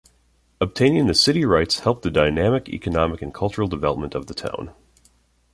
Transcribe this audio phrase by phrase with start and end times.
[0.59, 4.73] Obtaining the city rights helped the dynamic economic and cultural development of the town.